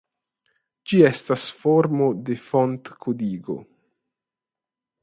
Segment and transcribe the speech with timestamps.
[0.91, 3.61] Ĝi estas formo de fontkodigo.